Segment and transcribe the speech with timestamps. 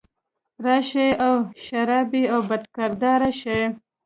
[0.65, 1.33] راشي او
[1.65, 3.59] شرابي او بدکرداره شي